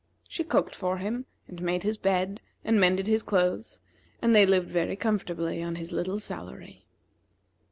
[0.27, 3.81] She cooked for him, and made his bed, and mended his clothes;
[4.19, 6.87] and they lived very comfortably on his little salary.